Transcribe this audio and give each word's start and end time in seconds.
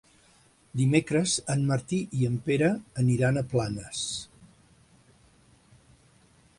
Dimecres 0.79 1.33
en 1.55 1.61
Martí 1.71 1.99
i 2.21 2.25
en 2.29 2.39
Pere 2.47 2.71
aniran 3.05 3.39
a 3.39 3.45
Planes. 3.53 4.03